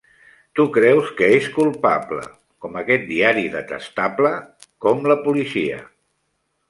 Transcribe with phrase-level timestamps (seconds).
[0.59, 2.23] Tu creus que és culpable,
[2.65, 4.33] com aquest diari detestable,
[4.87, 5.79] com la policia.